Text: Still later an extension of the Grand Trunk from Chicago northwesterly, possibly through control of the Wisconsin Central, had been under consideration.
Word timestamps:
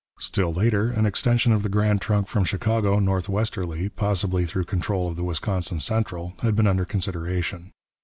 Still 0.19 0.51
later 0.51 0.87
an 0.89 1.05
extension 1.05 1.51
of 1.51 1.61
the 1.61 1.69
Grand 1.69 2.01
Trunk 2.01 2.27
from 2.27 2.43
Chicago 2.43 2.97
northwesterly, 2.97 3.87
possibly 3.87 4.47
through 4.47 4.63
control 4.63 5.07
of 5.07 5.15
the 5.15 5.23
Wisconsin 5.23 5.79
Central, 5.79 6.33
had 6.41 6.55
been 6.55 6.65
under 6.65 6.85
consideration. 6.85 7.69